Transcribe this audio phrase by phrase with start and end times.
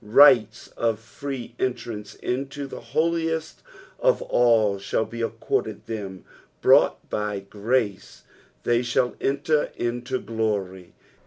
[0.03, 3.61] Rights of free entrance into the holiest
[3.99, 6.25] of all shall be accorded them.
[6.59, 8.23] Brought by grace,
[8.63, 10.93] they shall enler into glory.